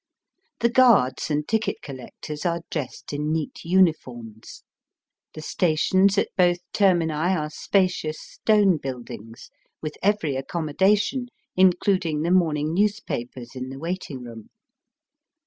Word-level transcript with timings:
The 0.61 0.69
guards 0.69 1.29
and 1.29 1.47
ticket 1.47 1.83
collectors 1.83 2.43
are 2.43 2.61
dressed 2.71 3.13
in 3.13 3.31
neat 3.31 3.63
uniforms. 3.63 4.63
The 5.35 5.43
stations 5.43 6.17
at' 6.17 6.29
both 6.39 6.57
termini 6.73 7.13
are 7.13 7.51
spacious 7.51 8.19
stone 8.19 8.77
buildings, 8.77 9.51
with 9.79 9.93
every 10.01 10.35
accommodation, 10.35 11.27
including 11.55 12.23
the 12.23 12.31
morning 12.31 12.73
newspapers 12.73 13.53
in 13.55 13.69
the 13.69 13.77
waiting 13.77 14.23
room. 14.23 14.49